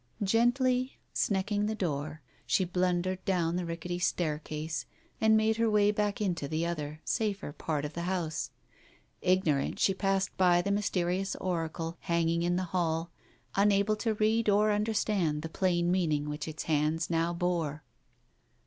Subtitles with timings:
[0.23, 4.87] Gently snecking the door, she blundered down the rickety staircase,
[5.21, 8.49] and made her way back into the other, safer part of the house.
[9.21, 13.11] Ignorant, she passed by the mysterious oracle hanging in the hall,
[13.53, 17.83] unable to read or understand the plain meaning which its hands now bore.